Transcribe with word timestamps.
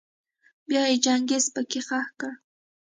بيا 0.67 0.83
يې 0.89 0.97
چنګېز 1.05 1.45
پکي 1.53 1.81
خښ 1.87 2.07
کړ. 2.19 2.31